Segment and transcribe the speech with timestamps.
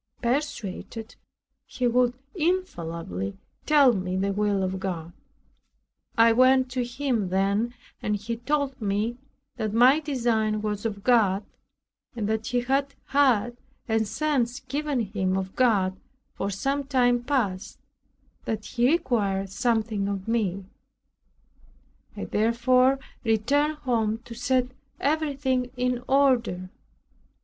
[0.23, 1.15] Persuaded,
[1.67, 5.13] he would infallibly tell me the will of God.
[6.17, 9.17] I went to him then, and he told me
[9.57, 11.45] that my design was of God,
[12.15, 15.95] and that he had had a sense given him of God
[16.33, 17.77] for some time past,
[18.45, 20.65] that he required something of me.
[22.17, 26.71] I therefore returned home to set everything in order.